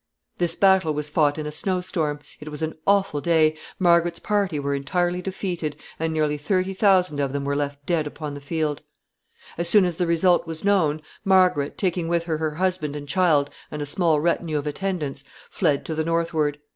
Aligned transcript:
This 0.39 0.55
battle 0.55 0.95
was 0.95 1.09
fought 1.09 1.37
in 1.37 1.45
a 1.45 1.51
snow 1.51 1.79
storm. 1.79 2.21
It 2.39 2.49
was 2.49 2.63
an 2.63 2.73
awful 2.87 3.21
day. 3.21 3.55
Margaret's 3.77 4.17
party 4.17 4.57
were 4.57 4.73
entirely 4.73 5.21
defeated, 5.21 5.77
and 5.99 6.11
nearly 6.11 6.39
thirty 6.39 6.73
thousand 6.73 7.19
of 7.19 7.33
them 7.33 7.45
were 7.45 7.55
left 7.55 7.85
dead 7.85 8.07
upon 8.07 8.33
the 8.33 8.41
field. 8.41 8.81
[Sidenote: 8.81 8.81
Flight 8.81 9.23
of 9.27 9.27
the 9.27 9.55
queen.] 9.55 9.61
As 9.61 9.69
soon 9.69 9.85
as 9.85 9.95
the 9.97 10.07
result 10.07 10.47
was 10.47 10.65
known, 10.65 11.01
Margaret, 11.23 11.77
taking 11.77 12.07
with 12.07 12.23
her 12.23 12.39
her 12.39 12.55
husband 12.55 12.95
and 12.95 13.07
child 13.07 13.51
and 13.69 13.79
a 13.79 13.85
small 13.85 14.19
retinue 14.19 14.57
of 14.57 14.65
attendants, 14.65 15.23
fled 15.51 15.85
to 15.85 15.93
the 15.93 16.03
northward. 16.03 16.57